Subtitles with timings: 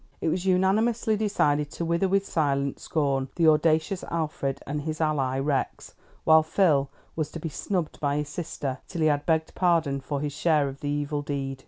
[0.19, 5.37] It was unanimously decided to wither with silent scorn the audacious Alfred and his ally,
[5.37, 5.93] Rex,
[6.23, 10.19] while Phil was to be snubbed by his sister till he had begged pardon for
[10.19, 11.59] his share of the evil deed.